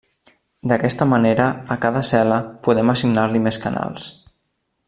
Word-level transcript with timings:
D'aquesta 0.71 1.07
manera 1.11 1.51
a 1.75 1.77
cada 1.85 2.03
cel·la 2.13 2.41
podem 2.69 2.93
assignar-li 2.97 3.47
més 3.49 3.63
canals. 3.67 4.13